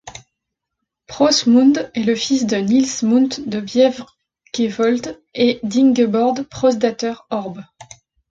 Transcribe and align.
Pros 1.05 1.45
Mund 1.45 1.91
est 1.93 2.01
le 2.05 2.15
fils 2.15 2.47
de 2.47 2.55
Niels 2.57 3.03
Mund 3.07 3.33
de 3.45 3.59
Bjerkevold 3.61 5.21
et 5.35 5.59
d'Ingeborg 5.61 6.41
Prosdatter 6.47 7.13
Hørb. 7.31 7.59